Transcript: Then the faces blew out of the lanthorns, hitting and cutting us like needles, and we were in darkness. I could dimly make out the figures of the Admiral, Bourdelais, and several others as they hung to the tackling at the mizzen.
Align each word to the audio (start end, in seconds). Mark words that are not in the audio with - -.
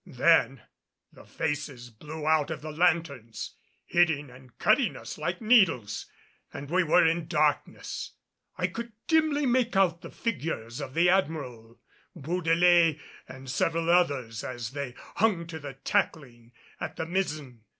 Then 0.03 0.63
the 1.13 1.25
faces 1.25 1.91
blew 1.91 2.25
out 2.25 2.49
of 2.49 2.61
the 2.63 2.71
lanthorns, 2.71 3.53
hitting 3.85 4.31
and 4.31 4.57
cutting 4.57 4.95
us 4.97 5.19
like 5.19 5.43
needles, 5.43 6.07
and 6.51 6.71
we 6.71 6.83
were 6.83 7.05
in 7.05 7.27
darkness. 7.27 8.13
I 8.57 8.65
could 8.65 8.93
dimly 9.05 9.45
make 9.45 9.75
out 9.75 10.01
the 10.01 10.09
figures 10.09 10.81
of 10.81 10.95
the 10.95 11.07
Admiral, 11.07 11.79
Bourdelais, 12.15 12.99
and 13.27 13.47
several 13.47 13.91
others 13.91 14.43
as 14.43 14.71
they 14.71 14.95
hung 15.17 15.45
to 15.45 15.59
the 15.59 15.75
tackling 15.75 16.53
at 16.79 16.95
the 16.95 17.05
mizzen. 17.05 17.61